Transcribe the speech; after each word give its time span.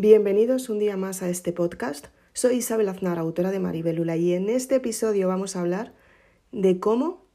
Bienvenidos 0.00 0.68
un 0.68 0.78
día 0.78 0.96
más 0.96 1.22
a 1.22 1.28
este 1.28 1.52
podcast. 1.52 2.06
Soy 2.32 2.58
Isabel 2.58 2.88
Aznar, 2.88 3.18
autora 3.18 3.50
de 3.50 3.58
Maribelula, 3.58 4.16
y 4.16 4.32
en 4.32 4.48
este 4.48 4.76
episodio 4.76 5.26
vamos 5.26 5.56
a 5.56 5.60
hablar 5.60 5.92
de 6.52 6.78
cómo 6.78 7.26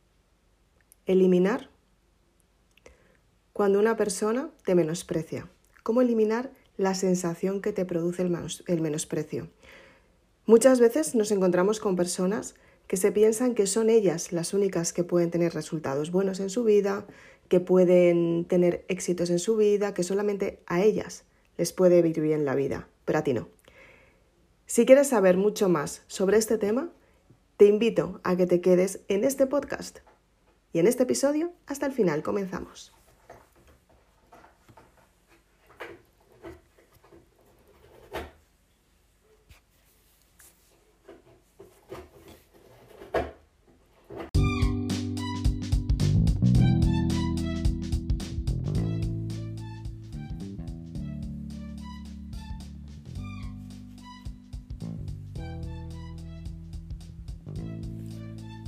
eliminar 1.05 1.69
cuando 3.51 3.79
una 3.79 3.97
persona 3.97 4.49
te 4.63 4.75
menosprecia. 4.75 5.49
Cómo 5.83 6.01
eliminar 6.01 6.51
la 6.77 6.95
sensación 6.95 7.61
que 7.61 7.73
te 7.73 7.83
produce 7.83 8.21
el 8.21 8.81
menosprecio. 8.81 9.49
Muchas 10.45 10.79
veces 10.79 11.15
nos 11.15 11.31
encontramos 11.31 11.81
con 11.81 11.97
personas 11.97 12.55
que 12.87 12.95
se 12.95 13.11
piensan 13.11 13.55
que 13.55 13.67
son 13.67 13.89
ellas 13.89 14.31
las 14.31 14.53
únicas 14.53 14.93
que 14.93 15.03
pueden 15.03 15.31
tener 15.31 15.53
resultados 15.53 16.11
buenos 16.11 16.39
en 16.39 16.49
su 16.49 16.63
vida, 16.63 17.05
que 17.49 17.59
pueden 17.59 18.45
tener 18.45 18.85
éxitos 18.87 19.29
en 19.31 19.39
su 19.39 19.57
vida, 19.57 19.93
que 19.93 20.03
solamente 20.03 20.59
a 20.65 20.81
ellas 20.81 21.25
les 21.57 21.73
puede 21.73 22.01
vivir 22.01 22.21
bien 22.21 22.45
la 22.45 22.55
vida, 22.55 22.87
pero 23.05 23.19
a 23.19 23.23
ti 23.23 23.33
no. 23.33 23.49
Si 24.65 24.85
quieres 24.85 25.07
saber 25.09 25.37
mucho 25.37 25.69
más 25.69 26.03
sobre 26.07 26.37
este 26.37 26.57
tema, 26.57 26.89
te 27.57 27.65
invito 27.65 28.21
a 28.23 28.35
que 28.35 28.47
te 28.47 28.61
quedes 28.61 29.01
en 29.07 29.23
este 29.23 29.45
podcast. 29.45 29.99
Y 30.71 30.79
en 30.79 30.87
este 30.87 31.03
episodio, 31.03 31.53
hasta 31.67 31.85
el 31.85 31.91
final, 31.91 32.23
comenzamos. 32.23 32.93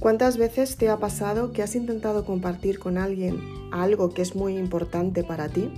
¿Cuántas 0.06 0.38
veces 0.38 0.78
te 0.78 0.88
ha 0.89 1.00
pasado 1.00 1.52
que 1.52 1.64
has 1.64 1.75
intentado 1.75 2.25
compartir 2.25 2.78
con 2.78 3.00
alguien 3.00 3.42
algo 3.72 4.12
que 4.12 4.22
es 4.22 4.36
muy 4.36 4.56
importante 4.56 5.23
para 5.23 5.50
ti? 5.50 5.73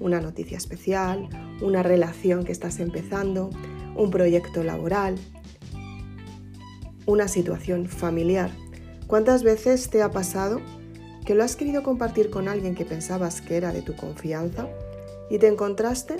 Una 0.00 0.22
noticia 0.22 0.56
especial, 0.56 1.28
una 1.60 1.82
relación 1.82 2.44
que 2.44 2.52
estás 2.52 2.80
empezando, 2.80 3.50
un 3.94 4.10
proyecto 4.10 4.64
laboral, 4.64 5.16
una 7.04 7.28
situación 7.28 7.88
familiar. 7.88 8.50
¿Cuántas 9.06 9.42
veces 9.42 9.90
te 9.90 10.00
ha 10.00 10.10
pasado 10.10 10.62
que 11.26 11.34
lo 11.34 11.44
has 11.44 11.54
querido 11.54 11.82
compartir 11.82 12.30
con 12.30 12.48
alguien 12.48 12.74
que 12.74 12.86
pensabas 12.86 13.42
que 13.42 13.58
era 13.58 13.70
de 13.74 13.82
tu 13.82 13.94
confianza 13.94 14.66
y 15.28 15.36
te 15.38 15.46
encontraste 15.46 16.16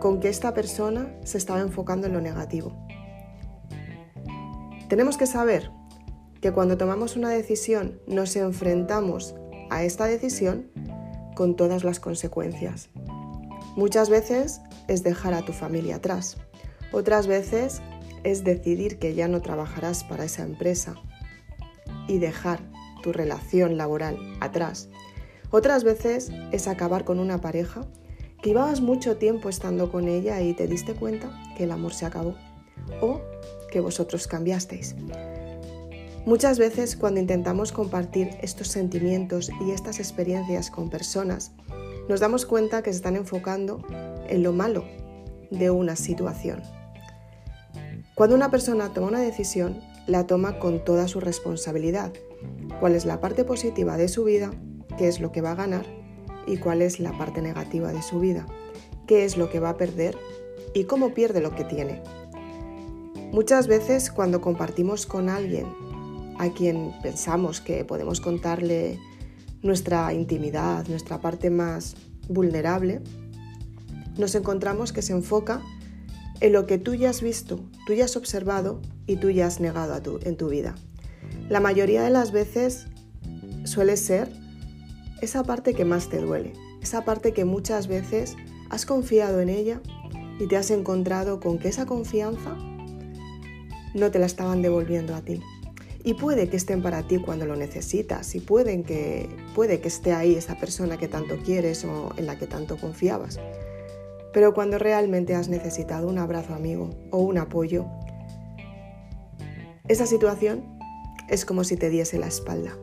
con 0.00 0.18
que 0.18 0.30
esta 0.30 0.54
persona 0.54 1.14
se 1.24 1.36
estaba 1.36 1.60
enfocando 1.60 2.06
en 2.06 2.14
lo 2.14 2.22
negativo? 2.22 2.72
Tenemos 4.88 5.18
que 5.18 5.26
saber 5.26 5.78
que 6.40 6.52
cuando 6.52 6.76
tomamos 6.76 7.16
una 7.16 7.30
decisión 7.30 8.00
nos 8.06 8.36
enfrentamos 8.36 9.34
a 9.70 9.84
esta 9.84 10.06
decisión 10.06 10.70
con 11.34 11.56
todas 11.56 11.84
las 11.84 12.00
consecuencias. 12.00 12.90
Muchas 13.76 14.10
veces 14.10 14.60
es 14.88 15.02
dejar 15.02 15.34
a 15.34 15.42
tu 15.42 15.52
familia 15.52 15.96
atrás, 15.96 16.36
otras 16.92 17.26
veces 17.26 17.80
es 18.24 18.44
decidir 18.44 18.98
que 18.98 19.14
ya 19.14 19.28
no 19.28 19.40
trabajarás 19.40 20.04
para 20.04 20.24
esa 20.24 20.42
empresa 20.42 20.96
y 22.08 22.18
dejar 22.18 22.60
tu 23.02 23.12
relación 23.12 23.76
laboral 23.76 24.18
atrás. 24.40 24.88
Otras 25.50 25.84
veces 25.84 26.30
es 26.52 26.68
acabar 26.68 27.04
con 27.04 27.18
una 27.18 27.40
pareja 27.40 27.86
que 28.42 28.50
llevabas 28.50 28.80
mucho 28.80 29.16
tiempo 29.16 29.48
estando 29.48 29.90
con 29.90 30.08
ella 30.08 30.40
y 30.40 30.54
te 30.54 30.66
diste 30.66 30.94
cuenta 30.94 31.30
que 31.56 31.64
el 31.64 31.70
amor 31.70 31.94
se 31.94 32.06
acabó 32.06 32.34
o 33.00 33.20
que 33.70 33.80
vosotros 33.80 34.26
cambiasteis. 34.26 34.96
Muchas 36.26 36.58
veces 36.58 36.96
cuando 36.96 37.18
intentamos 37.18 37.72
compartir 37.72 38.36
estos 38.42 38.68
sentimientos 38.68 39.50
y 39.66 39.70
estas 39.70 39.98
experiencias 39.98 40.70
con 40.70 40.90
personas, 40.90 41.52
nos 42.10 42.20
damos 42.20 42.44
cuenta 42.44 42.82
que 42.82 42.92
se 42.92 42.96
están 42.96 43.16
enfocando 43.16 43.82
en 44.28 44.42
lo 44.42 44.52
malo 44.52 44.84
de 45.50 45.70
una 45.70 45.96
situación. 45.96 46.62
Cuando 48.14 48.36
una 48.36 48.50
persona 48.50 48.92
toma 48.92 49.08
una 49.08 49.20
decisión, 49.20 49.80
la 50.06 50.26
toma 50.26 50.58
con 50.58 50.84
toda 50.84 51.08
su 51.08 51.20
responsabilidad. 51.20 52.12
¿Cuál 52.80 52.96
es 52.96 53.06
la 53.06 53.20
parte 53.20 53.44
positiva 53.44 53.96
de 53.96 54.08
su 54.08 54.24
vida? 54.24 54.50
¿Qué 54.98 55.08
es 55.08 55.20
lo 55.20 55.32
que 55.32 55.40
va 55.40 55.52
a 55.52 55.56
ganar? 55.56 55.86
¿Y 56.46 56.58
cuál 56.58 56.82
es 56.82 57.00
la 57.00 57.16
parte 57.16 57.40
negativa 57.40 57.94
de 57.94 58.02
su 58.02 58.20
vida? 58.20 58.44
¿Qué 59.06 59.24
es 59.24 59.38
lo 59.38 59.48
que 59.48 59.58
va 59.58 59.70
a 59.70 59.76
perder? 59.78 60.18
¿Y 60.74 60.84
cómo 60.84 61.14
pierde 61.14 61.40
lo 61.40 61.54
que 61.54 61.64
tiene? 61.64 62.02
Muchas 63.32 63.68
veces 63.68 64.10
cuando 64.10 64.40
compartimos 64.40 65.06
con 65.06 65.30
alguien 65.30 65.66
a 66.40 66.54
quien 66.54 66.94
pensamos 67.02 67.60
que 67.60 67.84
podemos 67.84 68.22
contarle 68.22 68.98
nuestra 69.60 70.14
intimidad, 70.14 70.88
nuestra 70.88 71.20
parte 71.20 71.50
más 71.50 71.96
vulnerable, 72.28 73.02
nos 74.16 74.34
encontramos 74.34 74.94
que 74.94 75.02
se 75.02 75.12
enfoca 75.12 75.60
en 76.40 76.54
lo 76.54 76.66
que 76.66 76.78
tú 76.78 76.94
ya 76.94 77.10
has 77.10 77.20
visto, 77.20 77.60
tú 77.86 77.92
ya 77.92 78.06
has 78.06 78.16
observado 78.16 78.80
y 79.06 79.16
tú 79.16 79.28
ya 79.28 79.46
has 79.46 79.60
negado 79.60 80.18
en 80.22 80.38
tu 80.38 80.48
vida. 80.48 80.74
La 81.50 81.60
mayoría 81.60 82.02
de 82.02 82.10
las 82.10 82.32
veces 82.32 82.86
suele 83.64 83.98
ser 83.98 84.32
esa 85.20 85.44
parte 85.44 85.74
que 85.74 85.84
más 85.84 86.08
te 86.08 86.22
duele, 86.22 86.54
esa 86.80 87.04
parte 87.04 87.34
que 87.34 87.44
muchas 87.44 87.86
veces 87.86 88.34
has 88.70 88.86
confiado 88.86 89.40
en 89.40 89.50
ella 89.50 89.82
y 90.38 90.46
te 90.46 90.56
has 90.56 90.70
encontrado 90.70 91.38
con 91.38 91.58
que 91.58 91.68
esa 91.68 91.84
confianza 91.84 92.56
no 93.92 94.10
te 94.10 94.18
la 94.18 94.24
estaban 94.24 94.62
devolviendo 94.62 95.14
a 95.14 95.20
ti 95.20 95.42
y 96.02 96.14
puede 96.14 96.48
que 96.48 96.56
estén 96.56 96.82
para 96.82 97.02
ti 97.02 97.18
cuando 97.18 97.46
lo 97.46 97.56
necesitas 97.56 98.34
y 98.34 98.40
que, 98.40 99.28
puede 99.54 99.80
que 99.80 99.88
esté 99.88 100.12
ahí 100.12 100.34
esa 100.34 100.56
persona 100.56 100.96
que 100.96 101.08
tanto 101.08 101.36
quieres 101.38 101.84
o 101.84 102.12
en 102.16 102.26
la 102.26 102.38
que 102.38 102.46
tanto 102.46 102.76
confiabas. 102.76 103.38
Pero 104.32 104.54
cuando 104.54 104.78
realmente 104.78 105.34
has 105.34 105.48
necesitado 105.48 106.08
un 106.08 106.18
abrazo 106.18 106.54
amigo 106.54 106.90
o 107.10 107.18
un 107.18 107.38
apoyo, 107.38 107.86
esa 109.88 110.06
situación 110.06 110.78
es 111.28 111.44
como 111.44 111.64
si 111.64 111.76
te 111.76 111.90
diese 111.90 112.18
la 112.18 112.28
espalda. 112.28 112.76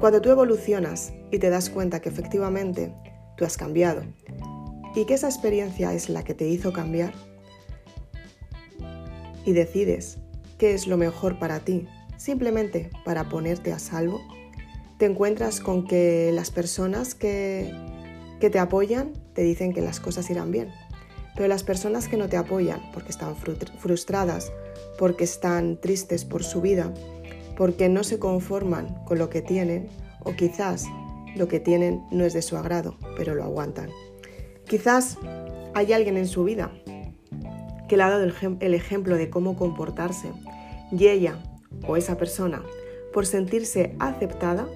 Cuando 0.00 0.20
tú 0.20 0.30
evolucionas 0.30 1.12
y 1.30 1.38
te 1.38 1.48
das 1.48 1.70
cuenta 1.70 2.00
que 2.00 2.08
efectivamente 2.08 2.92
tú 3.36 3.44
has 3.44 3.56
cambiado 3.56 4.02
y 4.94 5.04
que 5.06 5.14
esa 5.14 5.28
experiencia 5.28 5.94
es 5.94 6.08
la 6.08 6.24
que 6.24 6.34
te 6.34 6.46
hizo 6.46 6.72
cambiar 6.72 7.14
y 9.44 9.52
decides 9.52 10.18
qué 10.58 10.74
es 10.74 10.86
lo 10.86 10.96
mejor 10.96 11.38
para 11.38 11.60
ti, 11.60 11.86
simplemente 12.16 12.90
para 13.04 13.28
ponerte 13.28 13.72
a 13.72 13.78
salvo, 13.78 14.20
te 14.98 15.06
encuentras 15.06 15.60
con 15.60 15.86
que 15.86 16.30
las 16.32 16.50
personas 16.50 17.14
que, 17.14 17.72
que 18.40 18.50
te 18.50 18.58
apoyan 18.58 19.12
te 19.34 19.42
dicen 19.42 19.72
que 19.72 19.80
las 19.80 20.00
cosas 20.00 20.30
irán 20.30 20.50
bien. 20.50 20.70
Pero 21.34 21.48
las 21.48 21.64
personas 21.64 22.08
que 22.08 22.16
no 22.16 22.28
te 22.28 22.36
apoyan 22.36 22.80
porque 22.92 23.10
están 23.10 23.34
frustradas, 23.36 24.52
porque 24.98 25.24
están 25.24 25.80
tristes 25.80 26.24
por 26.24 26.44
su 26.44 26.60
vida, 26.60 26.94
porque 27.56 27.88
no 27.88 28.04
se 28.04 28.18
conforman 28.18 29.04
con 29.04 29.18
lo 29.18 29.30
que 29.30 29.42
tienen 29.42 29.88
o 30.24 30.34
quizás 30.36 30.86
lo 31.34 31.48
que 31.48 31.58
tienen 31.58 32.04
no 32.12 32.24
es 32.24 32.32
de 32.32 32.42
su 32.42 32.56
agrado, 32.56 32.96
pero 33.16 33.34
lo 33.34 33.42
aguantan. 33.42 33.90
Quizás 34.66 35.18
hay 35.74 35.92
alguien 35.92 36.16
en 36.16 36.28
su 36.28 36.44
vida 36.44 36.72
que 37.88 37.96
le 37.96 38.02
ha 38.02 38.10
dado 38.10 38.24
el, 38.24 38.74
ejemplo 38.74 39.16
de 39.16 39.30
cómo 39.30 39.56
comportarse 39.56 40.32
y 40.90 41.08
ella 41.08 41.38
o 41.86 41.96
esa 41.96 42.16
persona, 42.16 42.62
por 43.12 43.26
sentirse 43.26 43.94
aceptada, 43.98 44.66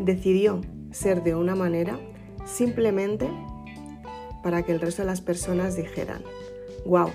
decidió 0.00 0.60
ser 0.90 1.22
de 1.22 1.34
una 1.34 1.54
manera 1.54 1.98
simplemente 2.44 3.28
para 4.42 4.62
que 4.62 4.72
el 4.72 4.80
resto 4.80 5.02
de 5.02 5.06
las 5.06 5.20
personas 5.20 5.76
dijeran, 5.76 6.22
wow, 6.84 7.10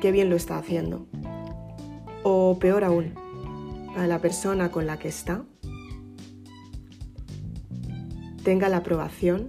qué 0.00 0.10
bien 0.12 0.30
lo 0.30 0.36
está 0.36 0.58
haciendo. 0.58 1.06
O 2.22 2.58
peor 2.58 2.84
aún, 2.84 3.14
para 3.94 4.06
la 4.06 4.18
persona 4.18 4.70
con 4.70 4.86
la 4.86 4.98
que 4.98 5.08
está 5.08 5.44
tenga 8.44 8.68
la 8.68 8.78
aprobación 8.78 9.46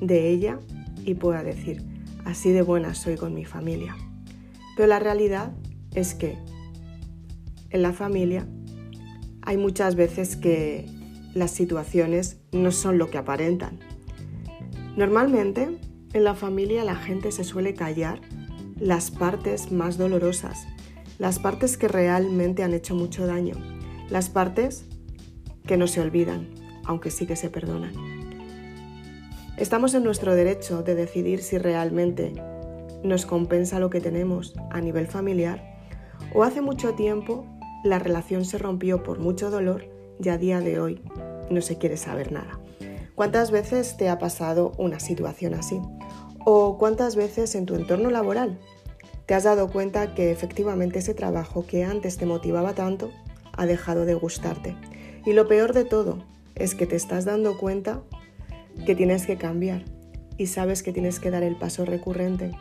de 0.00 0.28
ella 0.28 0.58
y 1.04 1.14
pueda 1.14 1.42
decir, 1.42 1.82
así 2.24 2.52
de 2.52 2.62
buena 2.62 2.94
soy 2.94 3.16
con 3.16 3.34
mi 3.34 3.44
familia. 3.44 3.96
Pero 4.76 4.88
la 4.88 4.98
realidad 4.98 5.52
es 5.94 6.14
que 6.14 6.38
en 7.70 7.82
la 7.82 7.92
familia 7.92 8.46
hay 9.42 9.56
muchas 9.56 9.96
veces 9.96 10.36
que 10.36 10.86
las 11.34 11.50
situaciones 11.50 12.38
no 12.52 12.70
son 12.70 12.98
lo 12.98 13.10
que 13.10 13.18
aparentan. 13.18 13.80
Normalmente 14.96 15.78
en 16.12 16.24
la 16.24 16.34
familia 16.34 16.84
la 16.84 16.96
gente 16.96 17.32
se 17.32 17.44
suele 17.44 17.74
callar 17.74 18.20
las 18.78 19.10
partes 19.10 19.72
más 19.72 19.96
dolorosas, 19.96 20.66
las 21.18 21.38
partes 21.38 21.76
que 21.76 21.88
realmente 21.88 22.62
han 22.62 22.74
hecho 22.74 22.94
mucho 22.94 23.26
daño, 23.26 23.54
las 24.10 24.28
partes 24.28 24.84
que 25.66 25.76
no 25.76 25.86
se 25.86 26.00
olvidan, 26.00 26.48
aunque 26.84 27.10
sí 27.10 27.26
que 27.26 27.36
se 27.36 27.48
perdonan. 27.48 28.11
Estamos 29.62 29.94
en 29.94 30.02
nuestro 30.02 30.34
derecho 30.34 30.82
de 30.82 30.96
decidir 30.96 31.40
si 31.40 31.56
realmente 31.56 32.32
nos 33.04 33.26
compensa 33.26 33.78
lo 33.78 33.90
que 33.90 34.00
tenemos 34.00 34.54
a 34.70 34.80
nivel 34.80 35.06
familiar 35.06 35.78
o 36.34 36.42
hace 36.42 36.60
mucho 36.60 36.94
tiempo 36.94 37.46
la 37.84 38.00
relación 38.00 38.44
se 38.44 38.58
rompió 38.58 39.04
por 39.04 39.20
mucho 39.20 39.52
dolor 39.52 39.84
y 40.20 40.30
a 40.30 40.36
día 40.36 40.58
de 40.58 40.80
hoy 40.80 41.00
no 41.48 41.62
se 41.62 41.78
quiere 41.78 41.96
saber 41.96 42.32
nada. 42.32 42.58
¿Cuántas 43.14 43.52
veces 43.52 43.96
te 43.96 44.08
ha 44.08 44.18
pasado 44.18 44.72
una 44.78 44.98
situación 44.98 45.54
así? 45.54 45.80
¿O 46.44 46.76
cuántas 46.76 47.14
veces 47.14 47.54
en 47.54 47.64
tu 47.64 47.76
entorno 47.76 48.10
laboral 48.10 48.58
te 49.26 49.34
has 49.34 49.44
dado 49.44 49.70
cuenta 49.70 50.12
que 50.16 50.32
efectivamente 50.32 50.98
ese 50.98 51.14
trabajo 51.14 51.64
que 51.68 51.84
antes 51.84 52.16
te 52.16 52.26
motivaba 52.26 52.74
tanto 52.74 53.12
ha 53.52 53.64
dejado 53.66 54.06
de 54.06 54.14
gustarte? 54.14 54.76
Y 55.24 55.34
lo 55.34 55.46
peor 55.46 55.72
de 55.72 55.84
todo 55.84 56.18
es 56.56 56.74
que 56.74 56.88
te 56.88 56.96
estás 56.96 57.24
dando 57.24 57.56
cuenta 57.58 58.02
que 58.86 58.94
tienes 58.94 59.26
que 59.26 59.36
cambiar 59.36 59.84
y 60.36 60.46
sabes 60.46 60.82
que 60.82 60.92
tienes 60.92 61.20
que 61.20 61.30
dar 61.30 61.42
el 61.42 61.56
paso 61.56 61.84
recurrente 61.84 62.52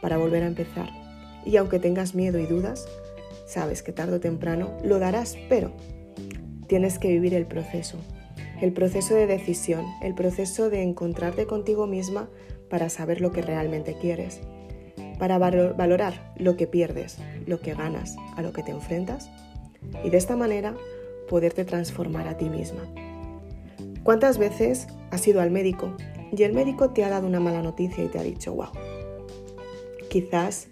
para 0.00 0.16
volver 0.16 0.42
a 0.42 0.46
empezar. 0.46 0.88
Y 1.44 1.56
aunque 1.56 1.78
tengas 1.78 2.14
miedo 2.14 2.38
y 2.38 2.46
dudas, 2.46 2.88
sabes 3.46 3.82
que 3.82 3.92
tarde 3.92 4.16
o 4.16 4.20
temprano 4.20 4.76
lo 4.82 4.98
darás, 4.98 5.36
pero 5.48 5.72
tienes 6.66 6.98
que 6.98 7.08
vivir 7.08 7.34
el 7.34 7.46
proceso, 7.46 7.98
el 8.60 8.72
proceso 8.72 9.14
de 9.14 9.26
decisión, 9.26 9.84
el 10.02 10.14
proceso 10.14 10.70
de 10.70 10.82
encontrarte 10.82 11.46
contigo 11.46 11.86
misma 11.86 12.28
para 12.68 12.88
saber 12.88 13.20
lo 13.20 13.30
que 13.30 13.42
realmente 13.42 13.96
quieres, 14.00 14.40
para 15.18 15.38
valorar 15.38 16.32
lo 16.36 16.56
que 16.56 16.66
pierdes, 16.66 17.18
lo 17.46 17.60
que 17.60 17.74
ganas, 17.74 18.16
a 18.36 18.42
lo 18.42 18.52
que 18.52 18.62
te 18.62 18.72
enfrentas 18.72 19.30
y 20.04 20.10
de 20.10 20.16
esta 20.16 20.36
manera 20.36 20.74
poderte 21.28 21.64
transformar 21.64 22.28
a 22.28 22.36
ti 22.36 22.48
misma. 22.48 22.82
¿Cuántas 24.06 24.38
veces 24.38 24.86
has 25.10 25.26
ido 25.26 25.40
al 25.40 25.50
médico 25.50 25.96
y 26.30 26.44
el 26.44 26.52
médico 26.52 26.90
te 26.90 27.02
ha 27.02 27.08
dado 27.08 27.26
una 27.26 27.40
mala 27.40 27.60
noticia 27.60 28.04
y 28.04 28.06
te 28.06 28.20
ha 28.20 28.22
dicho, 28.22 28.54
wow, 28.54 28.68
quizás 30.08 30.68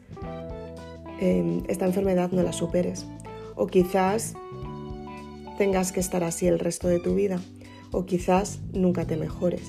em, 1.19 1.64
esta 1.66 1.84
enfermedad 1.84 2.31
no 2.31 2.44
la 2.44 2.52
superes 2.52 3.06
o 3.56 3.66
quizás 3.66 4.34
tengas 5.58 5.90
que 5.90 5.98
estar 5.98 6.22
así 6.22 6.46
el 6.46 6.60
resto 6.60 6.86
de 6.86 7.00
tu 7.00 7.16
vida 7.16 7.40
o 7.90 8.06
quizás 8.06 8.60
nunca 8.72 9.04
te 9.04 9.16
mejores. 9.16 9.62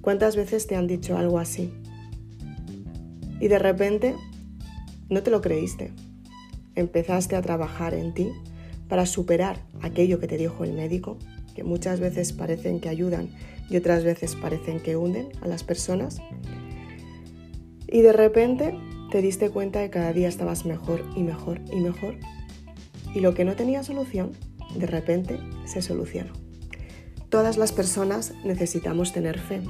¿Cuántas 0.00 0.34
veces 0.34 0.66
te 0.66 0.74
han 0.74 0.88
dicho 0.88 1.16
algo 1.16 1.38
así? 1.38 1.72
Y 3.38 3.46
de 3.46 3.60
repente 3.60 4.16
no 5.08 5.22
te 5.22 5.30
lo 5.30 5.40
creíste. 5.40 5.92
Empezaste 6.74 7.36
a 7.36 7.42
trabajar 7.42 7.94
en 7.94 8.12
ti 8.12 8.32
para 8.88 9.06
superar 9.06 9.64
aquello 9.82 10.18
que 10.18 10.26
te 10.26 10.36
dijo 10.36 10.64
el 10.64 10.72
médico, 10.72 11.16
que 11.54 11.64
muchas 11.64 12.00
veces 12.00 12.32
parecen 12.32 12.80
que 12.80 12.88
ayudan 12.88 13.28
y 13.70 13.76
otras 13.76 14.04
veces 14.04 14.36
parecen 14.36 14.80
que 14.80 14.96
hunden 14.96 15.28
a 15.40 15.48
las 15.48 15.64
personas. 15.64 16.20
Y 17.86 18.02
de 18.02 18.12
repente 18.12 18.78
te 19.10 19.22
diste 19.22 19.50
cuenta 19.50 19.80
de 19.80 19.86
que 19.86 19.92
cada 19.92 20.12
día 20.12 20.28
estabas 20.28 20.66
mejor 20.66 21.04
y 21.16 21.22
mejor 21.22 21.60
y 21.72 21.76
mejor. 21.76 22.16
Y 23.14 23.20
lo 23.20 23.34
que 23.34 23.44
no 23.44 23.54
tenía 23.54 23.82
solución, 23.84 24.32
de 24.76 24.86
repente 24.86 25.38
se 25.66 25.82
solucionó. 25.82 26.32
Todas 27.28 27.56
las 27.56 27.72
personas 27.72 28.34
necesitamos 28.44 29.12
tener 29.12 29.38
fe. 29.38 29.60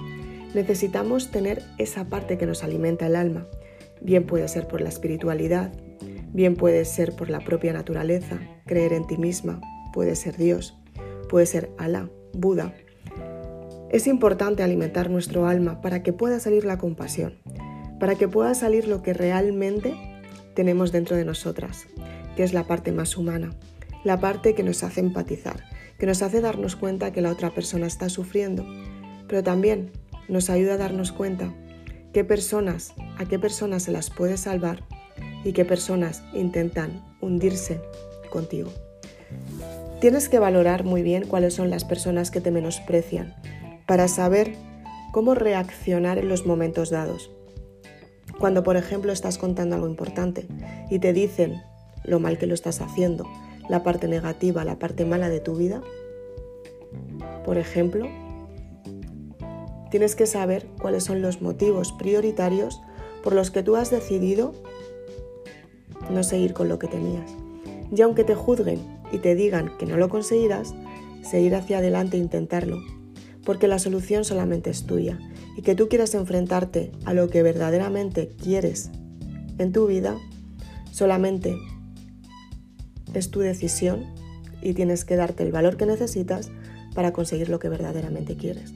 Necesitamos 0.54 1.30
tener 1.30 1.62
esa 1.78 2.08
parte 2.08 2.38
que 2.38 2.46
nos 2.46 2.64
alimenta 2.64 3.06
el 3.06 3.16
alma. 3.16 3.46
Bien 4.00 4.24
puede 4.24 4.48
ser 4.48 4.68
por 4.68 4.80
la 4.80 4.88
espiritualidad, 4.88 5.72
bien 6.32 6.56
puede 6.56 6.84
ser 6.84 7.16
por 7.16 7.30
la 7.30 7.40
propia 7.40 7.72
naturaleza, 7.72 8.38
creer 8.66 8.92
en 8.92 9.06
ti 9.06 9.16
misma, 9.16 9.60
puede 9.92 10.14
ser 10.14 10.36
Dios, 10.36 10.76
puede 11.34 11.46
ser 11.46 11.72
Alá, 11.78 12.08
Buda. 12.32 12.72
Es 13.90 14.06
importante 14.06 14.62
alimentar 14.62 15.10
nuestro 15.10 15.48
alma 15.48 15.80
para 15.80 16.00
que 16.04 16.12
pueda 16.12 16.38
salir 16.38 16.64
la 16.64 16.78
compasión, 16.78 17.40
para 17.98 18.14
que 18.14 18.28
pueda 18.28 18.54
salir 18.54 18.86
lo 18.86 19.02
que 19.02 19.14
realmente 19.14 19.96
tenemos 20.54 20.92
dentro 20.92 21.16
de 21.16 21.24
nosotras, 21.24 21.88
que 22.36 22.44
es 22.44 22.54
la 22.54 22.68
parte 22.68 22.92
más 22.92 23.16
humana, 23.16 23.50
la 24.04 24.20
parte 24.20 24.54
que 24.54 24.62
nos 24.62 24.84
hace 24.84 25.00
empatizar, 25.00 25.64
que 25.98 26.06
nos 26.06 26.22
hace 26.22 26.40
darnos 26.40 26.76
cuenta 26.76 27.12
que 27.12 27.20
la 27.20 27.32
otra 27.32 27.50
persona 27.50 27.88
está 27.88 28.08
sufriendo, 28.08 28.64
pero 29.26 29.42
también 29.42 29.90
nos 30.28 30.50
ayuda 30.50 30.74
a 30.74 30.78
darnos 30.78 31.10
cuenta 31.10 31.52
qué 32.12 32.22
personas, 32.22 32.94
a 33.18 33.24
qué 33.24 33.40
personas 33.40 33.82
se 33.82 33.90
las 33.90 34.08
puede 34.08 34.36
salvar 34.36 34.84
y 35.42 35.52
qué 35.52 35.64
personas 35.64 36.22
intentan 36.32 37.04
hundirse 37.20 37.80
contigo. 38.30 38.70
Tienes 40.04 40.28
que 40.28 40.38
valorar 40.38 40.84
muy 40.84 41.00
bien 41.00 41.26
cuáles 41.26 41.54
son 41.54 41.70
las 41.70 41.86
personas 41.86 42.30
que 42.30 42.42
te 42.42 42.50
menosprecian 42.50 43.34
para 43.86 44.06
saber 44.06 44.52
cómo 45.12 45.34
reaccionar 45.34 46.18
en 46.18 46.28
los 46.28 46.44
momentos 46.44 46.90
dados. 46.90 47.30
Cuando, 48.38 48.62
por 48.62 48.76
ejemplo, 48.76 49.12
estás 49.12 49.38
contando 49.38 49.76
algo 49.76 49.88
importante 49.88 50.46
y 50.90 50.98
te 50.98 51.14
dicen 51.14 51.62
lo 52.04 52.20
mal 52.20 52.36
que 52.36 52.46
lo 52.46 52.52
estás 52.52 52.82
haciendo, 52.82 53.24
la 53.70 53.82
parte 53.82 54.06
negativa, 54.06 54.62
la 54.62 54.78
parte 54.78 55.06
mala 55.06 55.30
de 55.30 55.40
tu 55.40 55.56
vida, 55.56 55.80
por 57.46 57.56
ejemplo, 57.56 58.06
tienes 59.90 60.16
que 60.16 60.26
saber 60.26 60.66
cuáles 60.82 61.04
son 61.04 61.22
los 61.22 61.40
motivos 61.40 61.92
prioritarios 61.92 62.78
por 63.22 63.34
los 63.34 63.50
que 63.50 63.62
tú 63.62 63.74
has 63.74 63.90
decidido 63.90 64.52
no 66.10 66.22
seguir 66.22 66.52
con 66.52 66.68
lo 66.68 66.78
que 66.78 66.88
tenías. 66.88 67.32
Y 67.90 68.02
aunque 68.02 68.24
te 68.24 68.34
juzguen 68.34 68.93
y 69.12 69.18
te 69.18 69.34
digan 69.34 69.72
que 69.78 69.86
no 69.86 69.96
lo 69.96 70.08
conseguirás, 70.08 70.74
seguir 71.22 71.54
hacia 71.54 71.78
adelante 71.78 72.16
e 72.16 72.20
intentarlo, 72.20 72.82
porque 73.44 73.68
la 73.68 73.78
solución 73.78 74.24
solamente 74.24 74.70
es 74.70 74.86
tuya 74.86 75.18
y 75.56 75.62
que 75.62 75.74
tú 75.74 75.88
quieras 75.88 76.14
enfrentarte 76.14 76.92
a 77.04 77.14
lo 77.14 77.28
que 77.28 77.42
verdaderamente 77.42 78.28
quieres 78.42 78.90
en 79.58 79.72
tu 79.72 79.86
vida, 79.86 80.16
solamente 80.90 81.56
es 83.14 83.30
tu 83.30 83.40
decisión 83.40 84.04
y 84.62 84.74
tienes 84.74 85.04
que 85.04 85.16
darte 85.16 85.44
el 85.44 85.52
valor 85.52 85.76
que 85.76 85.86
necesitas 85.86 86.50
para 86.94 87.12
conseguir 87.12 87.48
lo 87.48 87.58
que 87.58 87.68
verdaderamente 87.68 88.36
quieres. 88.36 88.72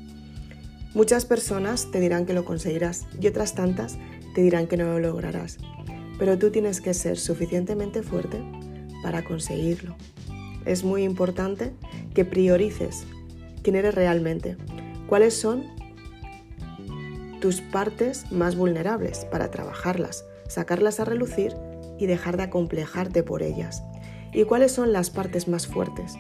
Muchas 0.95 1.27
personas 1.27 1.91
te 1.91 2.01
dirán 2.01 2.27
que 2.27 2.33
lo 2.33 2.45
conseguirás 2.45 3.07
y 3.21 3.27
otras 3.27 3.55
tantas 3.55 3.99
te 4.35 4.43
dirán 4.43 4.67
que 4.67 4.77
no 4.77 4.85
lo 4.85 4.99
lograrás, 4.99 5.59
pero 6.19 6.39
tú 6.39 6.51
tienes 6.51 6.81
que 6.81 6.95
ser 6.95 7.19
suficientemente 7.19 8.03
fuerte 8.03 8.43
para 9.03 9.25
conseguirlo. 9.25 9.97
Es 10.69 10.85
muy 10.85 11.03
importante 11.03 11.73
que 12.13 12.27
priorices 12.27 13.07
quién 13.63 13.75
eres 13.75 13.95
realmente, 13.95 14.59
cuáles 15.09 15.33
son 15.33 15.65
tus 17.41 17.63
partes 17.63 18.31
más 18.31 18.55
vulnerables 18.55 19.25
para 19.25 19.51
trabajarlas, 19.51 20.27
sacarlas 20.47 21.01
a 21.01 21.07
relucir 21.07 21.55
y 21.99 22.05
dejar 22.05 22.37
de 22.37 22.43
acomplejarte 22.43 23.23
por 23.23 23.43
ellas. 23.43 23.83
¿Y 24.35 24.45
cuáles 24.45 24.71
son 24.71 24.93
las 24.93 25.09
partes 25.09 25.49
más 25.49 25.67
fuertes 25.67 26.17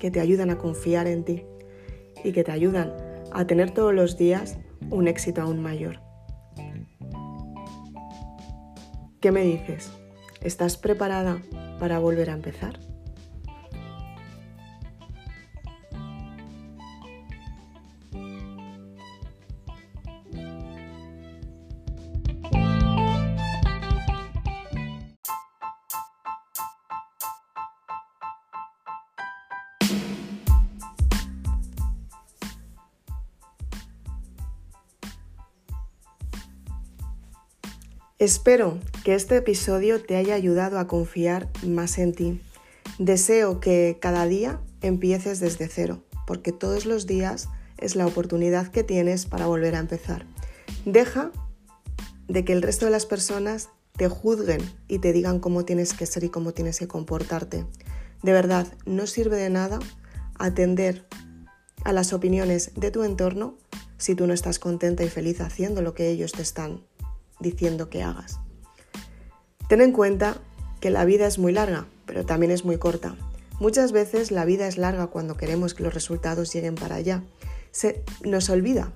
que 0.00 0.10
te 0.10 0.18
ayudan 0.18 0.50
a 0.50 0.58
confiar 0.58 1.06
en 1.06 1.24
ti 1.24 1.44
y 2.24 2.32
que 2.32 2.42
te 2.42 2.50
ayudan 2.50 2.92
a 3.30 3.46
tener 3.46 3.70
todos 3.70 3.94
los 3.94 4.18
días 4.18 4.58
un 4.90 5.06
éxito 5.06 5.40
aún 5.40 5.62
mayor? 5.62 6.00
¿Qué 9.20 9.30
me 9.30 9.42
dices? 9.42 9.92
¿Estás 10.42 10.76
preparada 10.76 11.40
para 11.78 12.00
volver 12.00 12.30
a 12.30 12.32
empezar? 12.32 12.89
Espero 38.20 38.78
que 39.02 39.14
este 39.14 39.38
episodio 39.38 40.02
te 40.02 40.16
haya 40.16 40.34
ayudado 40.34 40.78
a 40.78 40.86
confiar 40.86 41.48
más 41.66 41.96
en 41.96 42.12
ti. 42.12 42.42
Deseo 42.98 43.60
que 43.60 43.96
cada 43.98 44.26
día 44.26 44.60
empieces 44.82 45.40
desde 45.40 45.68
cero, 45.68 46.04
porque 46.26 46.52
todos 46.52 46.84
los 46.84 47.06
días 47.06 47.48
es 47.78 47.96
la 47.96 48.06
oportunidad 48.06 48.68
que 48.68 48.84
tienes 48.84 49.24
para 49.24 49.46
volver 49.46 49.74
a 49.74 49.78
empezar. 49.78 50.26
Deja 50.84 51.32
de 52.28 52.44
que 52.44 52.52
el 52.52 52.60
resto 52.60 52.84
de 52.84 52.90
las 52.90 53.06
personas 53.06 53.70
te 53.96 54.10
juzguen 54.10 54.60
y 54.86 54.98
te 54.98 55.14
digan 55.14 55.40
cómo 55.40 55.64
tienes 55.64 55.94
que 55.94 56.04
ser 56.04 56.22
y 56.22 56.28
cómo 56.28 56.52
tienes 56.52 56.78
que 56.78 56.88
comportarte. 56.88 57.64
De 58.22 58.32
verdad, 58.32 58.66
no 58.84 59.06
sirve 59.06 59.38
de 59.38 59.48
nada 59.48 59.78
atender 60.38 61.06
a 61.84 61.94
las 61.94 62.12
opiniones 62.12 62.72
de 62.76 62.90
tu 62.90 63.02
entorno 63.02 63.56
si 63.96 64.14
tú 64.14 64.26
no 64.26 64.34
estás 64.34 64.58
contenta 64.58 65.04
y 65.04 65.08
feliz 65.08 65.40
haciendo 65.40 65.80
lo 65.80 65.94
que 65.94 66.10
ellos 66.10 66.32
te 66.32 66.42
están 66.42 66.82
diciendo 67.40 67.90
que 67.90 68.02
hagas. 68.02 68.38
Ten 69.68 69.80
en 69.80 69.92
cuenta 69.92 70.38
que 70.80 70.90
la 70.90 71.04
vida 71.04 71.26
es 71.26 71.38
muy 71.38 71.52
larga, 71.52 71.86
pero 72.06 72.24
también 72.26 72.52
es 72.52 72.64
muy 72.64 72.78
corta. 72.78 73.16
Muchas 73.60 73.92
veces 73.92 74.30
la 74.30 74.44
vida 74.44 74.66
es 74.66 74.78
larga 74.78 75.08
cuando 75.08 75.36
queremos 75.36 75.74
que 75.74 75.82
los 75.82 75.92
resultados 75.92 76.52
lleguen 76.52 76.74
para 76.74 76.96
allá. 76.96 77.22
Se 77.72 78.02
nos 78.24 78.48
olvida 78.48 78.92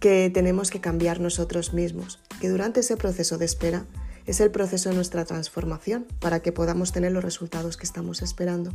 que 0.00 0.30
tenemos 0.32 0.70
que 0.70 0.80
cambiar 0.80 1.20
nosotros 1.20 1.74
mismos, 1.74 2.18
que 2.40 2.48
durante 2.48 2.80
ese 2.80 2.96
proceso 2.96 3.38
de 3.38 3.44
espera 3.44 3.84
es 4.26 4.40
el 4.40 4.50
proceso 4.50 4.88
de 4.88 4.96
nuestra 4.96 5.24
transformación 5.24 6.06
para 6.20 6.40
que 6.40 6.52
podamos 6.52 6.92
tener 6.92 7.12
los 7.12 7.22
resultados 7.22 7.76
que 7.76 7.84
estamos 7.84 8.22
esperando. 8.22 8.72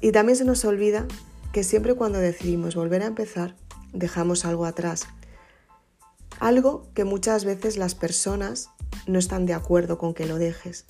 Y 0.00 0.12
también 0.12 0.36
se 0.36 0.44
nos 0.44 0.64
olvida 0.64 1.06
que 1.52 1.64
siempre 1.64 1.94
cuando 1.94 2.18
decidimos 2.18 2.76
volver 2.76 3.02
a 3.02 3.06
empezar, 3.06 3.56
dejamos 3.92 4.44
algo 4.44 4.66
atrás. 4.66 5.08
Algo 6.40 6.88
que 6.94 7.04
muchas 7.04 7.44
veces 7.44 7.76
las 7.76 7.94
personas 7.94 8.70
no 9.06 9.18
están 9.18 9.46
de 9.46 9.54
acuerdo 9.54 9.98
con 9.98 10.14
que 10.14 10.26
lo 10.26 10.38
dejes. 10.38 10.84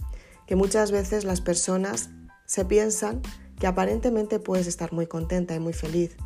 Que 0.47 0.57
muchas 0.57 0.91
veces 0.91 1.25
las 1.25 1.41
personas 1.41 2.11
se 2.47 2.65
piensan 2.65 3.23
que 3.59 3.67
aparentemente 3.67 4.39
puedes 4.39 4.67
estar 4.67 4.93
muy 4.93 5.07
contenta 5.07 5.55
y 5.55 5.61
muy 5.61 5.73
feliz. 5.73 6.17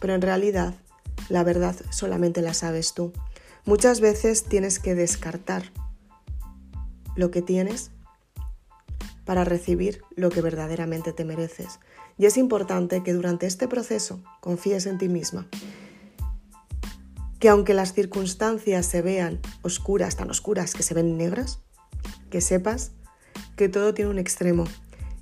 Pero 0.00 0.14
en 0.14 0.22
realidad, 0.22 0.74
la 1.28 1.44
verdad 1.44 1.76
solamente 1.90 2.42
la 2.42 2.54
sabes 2.54 2.94
tú. 2.94 3.12
Muchas 3.64 4.00
veces 4.00 4.44
tienes 4.44 4.78
que 4.78 4.94
descartar 4.94 5.64
lo 7.16 7.30
que 7.30 7.42
tienes 7.42 7.90
para 9.24 9.44
recibir 9.44 10.02
lo 10.16 10.30
que 10.30 10.40
verdaderamente 10.40 11.12
te 11.12 11.24
mereces. 11.24 11.78
Y 12.18 12.26
es 12.26 12.36
importante 12.36 13.02
que 13.02 13.12
durante 13.12 13.46
este 13.46 13.68
proceso 13.68 14.22
confíes 14.40 14.86
en 14.86 14.98
ti 14.98 15.08
misma. 15.08 15.46
Que 17.40 17.48
aunque 17.48 17.74
las 17.74 17.92
circunstancias 17.92 18.86
se 18.86 19.02
vean 19.02 19.40
oscuras, 19.62 20.16
tan 20.16 20.30
oscuras 20.30 20.74
que 20.74 20.84
se 20.84 20.94
ven 20.94 21.16
negras, 21.16 21.58
que 22.30 22.40
sepas 22.40 22.92
que 23.56 23.68
todo 23.68 23.92
tiene 23.94 24.10
un 24.10 24.18
extremo 24.18 24.64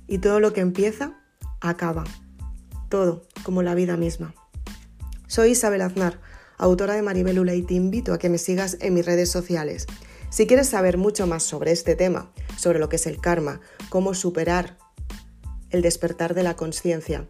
y 0.07 0.19
todo 0.19 0.39
lo 0.39 0.53
que 0.53 0.61
empieza 0.61 1.19
acaba. 1.61 2.03
Todo, 2.89 3.23
como 3.43 3.63
la 3.63 3.73
vida 3.73 3.97
misma. 3.97 4.35
Soy 5.27 5.51
Isabel 5.51 5.81
Aznar 5.81 6.19
autora 6.59 6.93
de 6.93 7.01
Maribelula, 7.01 7.55
y 7.55 7.63
te 7.63 7.73
invito 7.73 8.13
a 8.13 8.19
que 8.19 8.29
me 8.29 8.37
sigas 8.37 8.77
en 8.81 8.93
mis 8.93 9.05
redes 9.05 9.31
sociales. 9.31 9.87
Si 10.29 10.45
quieres 10.45 10.67
saber 10.67 10.97
mucho 10.97 11.25
más 11.25 11.41
sobre 11.41 11.71
este 11.71 11.95
tema, 11.95 12.31
sobre 12.57 12.77
lo 12.77 12.89
que 12.89 12.97
es 12.97 13.07
el 13.07 13.19
karma, 13.19 13.61
cómo 13.89 14.13
superar 14.13 14.77
el 15.71 15.81
despertar 15.81 16.35
de 16.35 16.43
la 16.43 16.55
conciencia, 16.55 17.27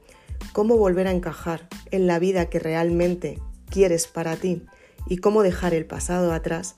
cómo 0.51 0.77
volver 0.77 1.08
a 1.08 1.12
encajar 1.12 1.69
en 1.91 2.08
la 2.08 2.19
vida 2.19 2.50
que 2.50 2.60
realmente 2.60 3.39
quieres 3.69 4.08
para 4.08 4.36
ti 4.36 4.65
y 5.08 5.18
cómo 5.18 5.44
dejar 5.44 5.74
el 5.74 5.86
pasado 5.86 6.34
atrás, 6.34 6.75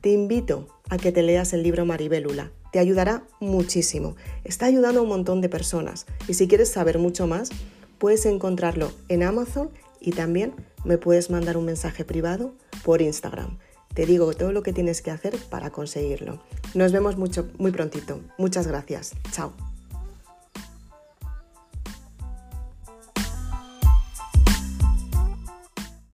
te 0.00 0.10
invito 0.10 0.68
a 0.90 0.98
que 0.98 1.12
te 1.12 1.22
leas 1.22 1.52
el 1.52 1.62
libro 1.62 1.86
Maribelula. 1.86 2.52
Te 2.72 2.78
ayudará 2.78 3.24
muchísimo. 3.40 4.16
Está 4.44 4.66
ayudando 4.66 5.00
a 5.00 5.02
un 5.02 5.08
montón 5.08 5.40
de 5.40 5.48
personas. 5.48 6.06
Y 6.28 6.34
si 6.34 6.48
quieres 6.48 6.70
saber 6.70 6.98
mucho 6.98 7.26
más, 7.26 7.50
puedes 7.98 8.26
encontrarlo 8.26 8.92
en 9.08 9.22
Amazon 9.22 9.70
y 10.00 10.10
también 10.10 10.54
me 10.84 10.98
puedes 10.98 11.30
mandar 11.30 11.56
un 11.56 11.64
mensaje 11.64 12.04
privado 12.04 12.54
por 12.84 13.00
Instagram. 13.00 13.58
Te 13.94 14.06
digo 14.06 14.34
todo 14.34 14.52
lo 14.52 14.62
que 14.62 14.72
tienes 14.72 15.02
que 15.02 15.10
hacer 15.10 15.36
para 15.50 15.70
conseguirlo. 15.70 16.42
Nos 16.74 16.92
vemos 16.92 17.16
mucho, 17.16 17.48
muy 17.58 17.70
prontito. 17.70 18.20
Muchas 18.38 18.66
gracias. 18.66 19.12
Chao. 19.30 19.73